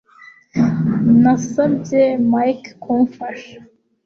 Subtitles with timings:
[1.21, 2.01] Nasabye
[2.31, 3.57] Mike kumfasha